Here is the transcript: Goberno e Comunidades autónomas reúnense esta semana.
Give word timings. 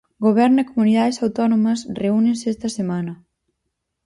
Goberno 0.25 0.59
e 0.61 0.69
Comunidades 0.71 1.17
autónomas 1.25 1.79
reúnense 2.03 2.45
esta 2.55 2.69
semana. 2.77 3.13